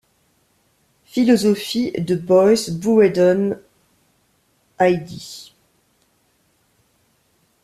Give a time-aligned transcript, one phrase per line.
[1.05, 3.59] Philosophie de Boys-Bourredon
[4.79, 5.51] id.